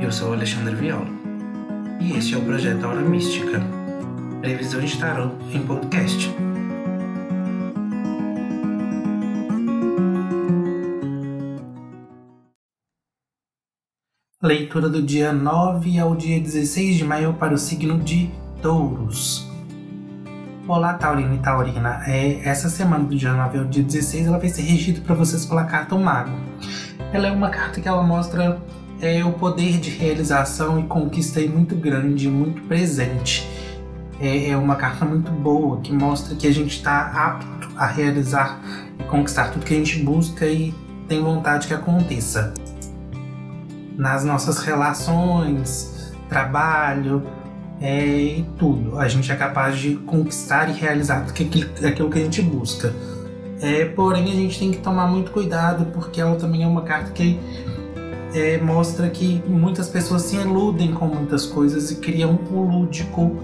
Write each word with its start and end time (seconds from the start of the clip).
Eu 0.00 0.10
sou 0.10 0.32
Alexandre 0.32 0.74
Viola 0.74 1.06
e 2.00 2.16
este 2.16 2.34
é 2.34 2.38
o 2.38 2.42
projeto 2.42 2.84
Aura 2.84 3.02
Mística, 3.02 3.60
previsão 4.40 4.80
de 4.80 4.98
tarot 4.98 5.34
em 5.52 5.62
podcast. 5.62 6.34
Leitura 14.42 14.88
do 14.88 15.02
dia 15.02 15.34
9 15.34 15.98
ao 15.98 16.16
dia 16.16 16.40
16 16.40 16.96
de 16.96 17.04
maio 17.04 17.34
para 17.34 17.52
o 17.52 17.58
signo 17.58 18.00
de 18.00 18.30
Touros. 18.62 19.46
Olá, 20.66 20.94
Taurino 20.94 21.34
e 21.34 21.38
Taurina. 21.40 22.02
É, 22.06 22.48
essa 22.48 22.70
semana 22.70 23.04
do 23.04 23.14
dia 23.14 23.34
9 23.34 23.58
ao 23.58 23.64
dia 23.66 23.82
16 23.82 24.28
ela 24.28 24.38
vai 24.38 24.48
ser 24.48 24.62
regida 24.62 25.02
para 25.02 25.14
vocês 25.14 25.44
pela 25.44 25.64
carta 25.64 25.94
O 25.94 26.02
Mago. 26.02 26.32
Ela 27.12 27.26
é 27.26 27.30
uma 27.30 27.50
carta 27.50 27.82
que 27.82 27.88
ela 27.88 28.02
mostra 28.02 28.58
é, 29.00 29.24
o 29.24 29.32
poder 29.32 29.78
de 29.78 29.90
realização 29.90 30.78
e 30.78 30.84
conquista 30.84 31.40
aí 31.40 31.48
muito 31.48 31.74
grande, 31.74 32.28
muito 32.28 32.62
presente. 32.62 33.48
É, 34.20 34.50
é 34.50 34.56
uma 34.56 34.76
carta 34.76 35.04
muito 35.04 35.30
boa 35.30 35.80
que 35.80 35.92
mostra 35.92 36.36
que 36.36 36.46
a 36.46 36.52
gente 36.52 36.76
está 36.76 37.06
apto 37.06 37.68
a 37.76 37.86
realizar 37.86 38.60
e 38.98 39.02
conquistar 39.04 39.48
tudo 39.48 39.64
que 39.64 39.72
a 39.72 39.76
gente 39.78 39.98
busca 40.00 40.46
e 40.46 40.74
tem 41.08 41.22
vontade 41.22 41.66
que 41.66 41.74
aconteça 41.74 42.52
nas 43.96 44.24
nossas 44.24 44.58
relações, 44.58 46.12
trabalho 46.28 47.22
é, 47.80 48.06
e 48.06 48.46
tudo. 48.58 48.98
A 48.98 49.08
gente 49.08 49.32
é 49.32 49.36
capaz 49.36 49.78
de 49.78 49.96
conquistar 49.96 50.68
e 50.68 50.72
realizar 50.72 51.26
aquilo 51.26 52.10
que 52.10 52.18
a 52.18 52.22
gente 52.22 52.42
busca. 52.42 52.94
É, 53.62 53.84
porém, 53.86 54.24
a 54.30 54.34
gente 54.34 54.58
tem 54.58 54.70
que 54.70 54.78
tomar 54.78 55.06
muito 55.06 55.30
cuidado 55.30 55.86
porque 55.92 56.20
ela 56.20 56.36
também 56.36 56.62
é 56.62 56.66
uma 56.66 56.82
carta 56.82 57.10
que 57.12 57.38
é, 58.34 58.58
mostra 58.58 59.08
que 59.08 59.42
muitas 59.46 59.88
pessoas 59.88 60.22
se 60.22 60.36
iludem 60.36 60.92
com 60.92 61.06
muitas 61.06 61.46
coisas 61.46 61.90
e 61.90 61.96
criam 61.96 62.38
o 62.50 62.60
lúdico 62.62 63.36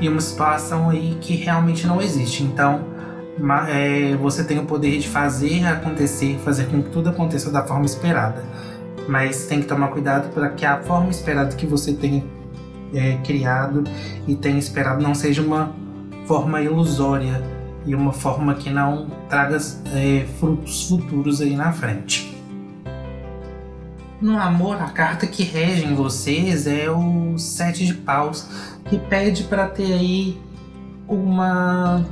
e 0.00 0.08
uma 0.08 0.20
situação 0.20 0.90
aí 0.90 1.16
que 1.20 1.36
realmente 1.36 1.86
não 1.86 2.00
existe. 2.00 2.42
Então, 2.42 2.80
é, 3.68 4.16
você 4.16 4.44
tem 4.44 4.58
o 4.58 4.64
poder 4.64 4.98
de 4.98 5.08
fazer 5.08 5.66
acontecer, 5.66 6.38
fazer 6.44 6.66
com 6.66 6.82
que 6.82 6.90
tudo 6.90 7.10
aconteça 7.10 7.50
da 7.50 7.66
forma 7.66 7.84
esperada 7.84 8.44
mas 9.08 9.46
tem 9.46 9.60
que 9.60 9.66
tomar 9.66 9.88
cuidado 9.88 10.32
para 10.32 10.50
que 10.50 10.64
a 10.64 10.82
forma 10.82 11.10
esperada 11.10 11.54
que 11.54 11.66
você 11.66 11.92
tenha 11.92 12.24
é, 12.94 13.16
criado 13.24 13.84
e 14.26 14.34
tenha 14.34 14.58
esperado 14.58 15.02
não 15.02 15.14
seja 15.14 15.42
uma 15.42 15.72
forma 16.26 16.60
ilusória 16.60 17.42
e 17.84 17.94
uma 17.94 18.12
forma 18.12 18.54
que 18.54 18.70
não 18.70 19.08
traga 19.28 19.58
é, 19.94 20.26
frutos 20.38 20.88
futuros 20.88 21.40
aí 21.40 21.54
na 21.54 21.72
frente. 21.72 22.25
No 24.20 24.38
amor, 24.38 24.80
a 24.80 24.88
carta 24.88 25.26
que 25.26 25.42
rege 25.42 25.84
em 25.84 25.94
vocês 25.94 26.66
é 26.66 26.90
o 26.90 27.36
Sete 27.36 27.84
de 27.84 27.92
Paus, 27.92 28.46
que 28.86 28.98
pede 28.98 29.44
para 29.44 29.68
ter 29.68 29.92
aí 29.92 30.40
uma 31.06 32.02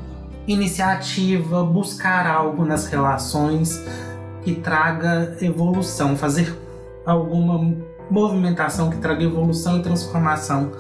iniciativa, 0.47 1.65
buscar 1.65 2.27
algo 2.27 2.65
nas 2.67 2.87
relações 2.87 3.83
que 4.43 4.55
traga 4.55 5.35
evolução, 5.41 6.15
fazer 6.15 6.55
alguma 7.07 7.75
movimentação 8.11 8.91
que 8.91 8.99
traga 8.99 9.25
evolução 9.25 9.79
e 9.79 9.83
transformação 9.83 10.73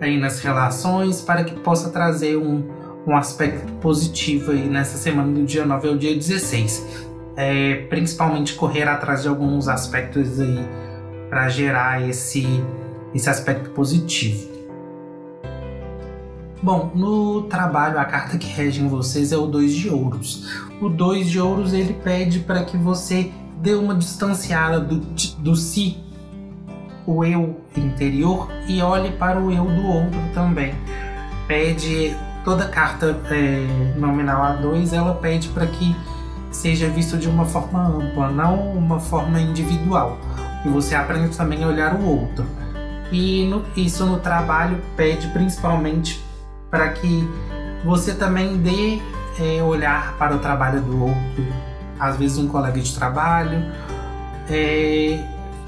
aí 0.00 0.18
nas 0.18 0.40
relações 0.40 1.20
para 1.20 1.44
que 1.44 1.54
possa 1.60 1.90
trazer 1.90 2.36
um, 2.36 2.68
um 3.06 3.16
aspecto 3.16 3.72
positivo 3.74 4.50
aí 4.50 4.68
nessa 4.68 4.98
semana 4.98 5.32
do 5.32 5.44
dia 5.44 5.64
9 5.64 5.88
ao 5.88 5.96
dia 5.96 6.16
16. 6.16 7.13
É, 7.36 7.86
principalmente 7.88 8.54
correr 8.54 8.88
atrás 8.88 9.22
de 9.22 9.28
alguns 9.28 9.66
aspectos 9.68 10.40
aí 10.40 10.64
para 11.28 11.48
gerar 11.48 12.08
esse, 12.08 12.46
esse 13.12 13.28
aspecto 13.28 13.70
positivo. 13.70 14.54
Bom, 16.62 16.92
no 16.94 17.42
trabalho 17.42 17.98
a 17.98 18.04
carta 18.06 18.38
que 18.38 18.46
rege 18.46 18.80
em 18.80 18.88
vocês 18.88 19.32
é 19.32 19.36
o 19.36 19.46
dois 19.46 19.74
de 19.74 19.90
ouros. 19.90 20.48
O 20.80 20.88
dois 20.88 21.28
de 21.28 21.38
ouros 21.38 21.74
ele 21.74 21.92
pede 21.92 22.40
para 22.40 22.64
que 22.64 22.76
você 22.76 23.30
dê 23.60 23.74
uma 23.74 23.94
distanciada 23.94 24.80
do, 24.80 24.96
do 25.38 25.54
si, 25.56 25.98
o 27.06 27.22
eu 27.22 27.60
interior, 27.76 28.48
e 28.66 28.80
olhe 28.80 29.10
para 29.12 29.38
o 29.38 29.50
eu 29.50 29.64
do 29.66 29.86
outro 29.86 30.20
também. 30.32 30.74
Pede 31.46 32.16
toda 32.44 32.68
carta 32.68 33.20
é, 33.30 33.94
nominal 33.98 34.56
A2, 34.56 34.94
ela 34.94 35.14
pede 35.14 35.48
para 35.48 35.66
que 35.66 35.94
seja 36.54 36.88
visto 36.88 37.18
de 37.18 37.28
uma 37.28 37.44
forma 37.44 37.86
ampla, 37.86 38.30
não 38.30 38.70
uma 38.72 39.00
forma 39.00 39.40
individual. 39.40 40.18
E 40.64 40.68
você 40.68 40.94
aprende 40.94 41.36
também 41.36 41.64
a 41.64 41.68
olhar 41.68 41.94
o 41.94 42.06
outro. 42.06 42.46
E 43.12 43.46
no, 43.46 43.64
isso 43.76 44.06
no 44.06 44.18
trabalho 44.18 44.80
pede 44.96 45.28
principalmente 45.28 46.24
para 46.70 46.88
que 46.90 47.28
você 47.84 48.14
também 48.14 48.56
dê 48.56 49.00
é, 49.38 49.62
olhar 49.62 50.16
para 50.16 50.34
o 50.34 50.38
trabalho 50.38 50.80
do 50.80 51.04
outro, 51.04 51.46
às 51.98 52.16
vezes 52.16 52.38
um 52.38 52.48
colega 52.48 52.80
de 52.80 52.94
trabalho, 52.94 53.70
é, 54.48 55.22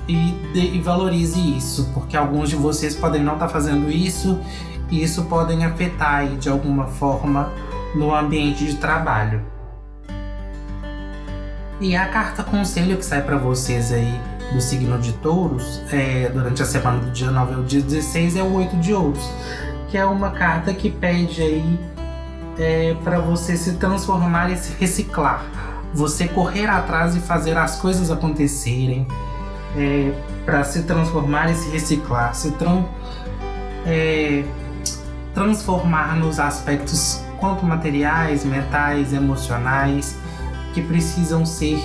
e, 0.08 0.14
de, 0.52 0.76
e, 0.76 0.80
valorize 0.80 1.38
isso, 1.56 1.90
porque 1.92 2.16
alguns 2.16 2.48
de 2.48 2.56
vocês 2.56 2.94
podem 2.94 3.22
não 3.22 3.34
estar 3.34 3.46
tá 3.46 3.52
fazendo 3.52 3.90
isso 3.90 4.40
e 4.90 5.02
isso 5.02 5.24
podem 5.24 5.64
afetar 5.64 6.16
aí, 6.16 6.36
de 6.36 6.48
alguma 6.48 6.86
forma 6.86 7.50
no 7.94 8.14
ambiente 8.14 8.64
de 8.64 8.76
trabalho. 8.76 9.55
E 11.78 11.94
a 11.94 12.08
carta 12.08 12.42
conselho 12.42 12.96
que 12.96 13.04
sai 13.04 13.20
para 13.20 13.36
vocês 13.36 13.92
aí 13.92 14.18
do 14.52 14.60
signo 14.62 14.98
de 14.98 15.12
touros 15.14 15.82
é, 15.92 16.30
durante 16.30 16.62
a 16.62 16.64
semana 16.64 17.00
do 17.00 17.10
dia 17.10 17.30
9 17.30 17.54
ao 17.54 17.62
dia 17.64 17.82
16 17.82 18.36
é 18.36 18.42
o 18.42 18.54
8 18.54 18.76
de 18.78 18.94
ouros, 18.94 19.30
que 19.88 19.98
é 19.98 20.04
uma 20.06 20.30
carta 20.30 20.72
que 20.72 20.90
pede 20.90 21.42
aí 21.42 21.80
é, 22.58 22.96
para 23.04 23.18
você 23.18 23.58
se 23.58 23.74
transformar 23.74 24.50
e 24.50 24.56
se 24.56 24.72
reciclar. 24.78 25.44
Você 25.92 26.26
correr 26.28 26.66
atrás 26.66 27.14
e 27.14 27.20
fazer 27.20 27.58
as 27.58 27.78
coisas 27.78 28.10
acontecerem 28.10 29.06
é, 29.76 30.12
para 30.46 30.64
se 30.64 30.82
transformar 30.84 31.50
e 31.50 31.54
se 31.54 31.68
reciclar, 31.70 32.34
se 32.34 32.52
tran 32.52 32.84
é, 33.84 34.44
transformar 35.34 36.16
nos 36.16 36.40
aspectos 36.40 37.22
quanto 37.38 37.66
materiais, 37.66 38.46
mentais, 38.46 39.12
emocionais 39.12 40.16
que 40.76 40.82
precisam 40.82 41.46
ser 41.46 41.80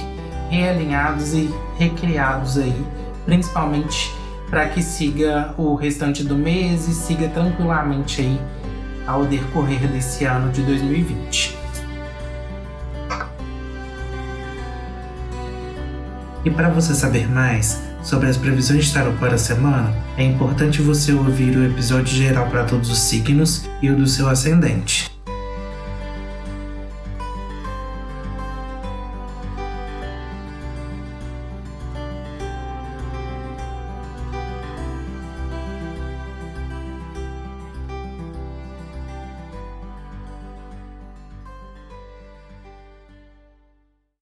realinhados 0.49 1.33
e 1.33 1.49
recriados 1.79 2.57
aí, 2.57 2.85
principalmente 3.25 4.13
para 4.49 4.67
que 4.67 4.83
siga 4.83 5.55
o 5.57 5.75
restante 5.75 6.25
do 6.25 6.35
mês 6.35 6.89
e 6.89 6.93
siga 6.93 7.29
tranquilamente 7.29 8.19
aí 8.19 8.41
ao 9.07 9.23
decorrer 9.23 9.87
desse 9.87 10.25
ano 10.25 10.51
de 10.51 10.61
2020. 10.63 11.57
E 16.43 16.49
para 16.49 16.67
você 16.67 16.93
saber 16.93 17.31
mais 17.31 17.81
sobre 18.03 18.27
as 18.27 18.35
previsões 18.35 18.87
de 18.87 18.93
tarot 18.93 19.17
para 19.19 19.35
a 19.35 19.37
semana, 19.37 19.95
é 20.17 20.25
importante 20.25 20.81
você 20.81 21.13
ouvir 21.13 21.55
o 21.55 21.65
episódio 21.65 22.13
geral 22.13 22.47
para 22.47 22.65
todos 22.65 22.89
os 22.89 22.99
signos 22.99 23.69
e 23.81 23.89
o 23.89 23.95
do 23.95 24.05
seu 24.05 24.27
ascendente. 24.27 25.10